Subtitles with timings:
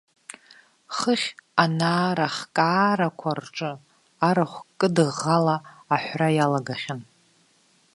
[0.97, 1.29] Хыхь
[1.63, 3.71] анаарахкаарақәа рҿы
[4.27, 5.55] арахә кыдыӷӷала
[5.93, 7.01] аҳәра иалагахьан.